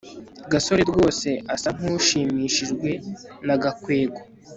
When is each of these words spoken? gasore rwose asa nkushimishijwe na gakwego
gasore 0.51 0.81
rwose 0.91 1.29
asa 1.55 1.69
nkushimishijwe 1.77 2.89
na 3.47 3.55
gakwego 3.61 4.19